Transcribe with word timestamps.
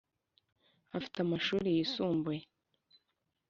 afite 0.97 1.17
amashuri 1.21 1.67
yisumbuye 1.77 2.43